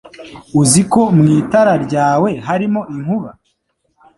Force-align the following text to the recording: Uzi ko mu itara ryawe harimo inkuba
Uzi 0.61 0.81
ko 0.91 1.01
mu 1.15 1.23
itara 1.37 1.73
ryawe 1.85 2.29
harimo 2.47 2.81
inkuba 2.95 3.29